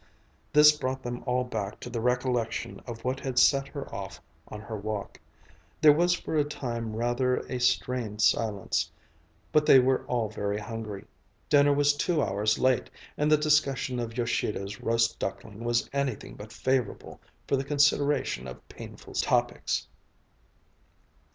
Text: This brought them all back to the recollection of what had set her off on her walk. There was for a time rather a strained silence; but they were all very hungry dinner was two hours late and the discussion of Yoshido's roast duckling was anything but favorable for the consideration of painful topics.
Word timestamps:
This 0.51 0.75
brought 0.75 1.03
them 1.03 1.21
all 1.27 1.43
back 1.43 1.79
to 1.81 1.87
the 1.91 2.01
recollection 2.01 2.79
of 2.87 3.03
what 3.05 3.19
had 3.19 3.37
set 3.37 3.67
her 3.67 3.87
off 3.93 4.19
on 4.47 4.59
her 4.59 4.75
walk. 4.75 5.19
There 5.79 5.93
was 5.93 6.15
for 6.15 6.33
a 6.35 6.43
time 6.43 6.95
rather 6.95 7.37
a 7.41 7.59
strained 7.59 8.19
silence; 8.23 8.91
but 9.51 9.67
they 9.67 9.77
were 9.77 10.03
all 10.07 10.27
very 10.27 10.57
hungry 10.57 11.05
dinner 11.49 11.71
was 11.71 11.93
two 11.93 12.19
hours 12.19 12.57
late 12.57 12.89
and 13.15 13.31
the 13.31 13.37
discussion 13.37 13.99
of 13.99 14.17
Yoshido's 14.17 14.81
roast 14.81 15.19
duckling 15.19 15.63
was 15.63 15.87
anything 15.93 16.33
but 16.33 16.51
favorable 16.51 17.21
for 17.47 17.55
the 17.55 17.63
consideration 17.63 18.47
of 18.47 18.67
painful 18.69 19.13
topics. 19.13 19.85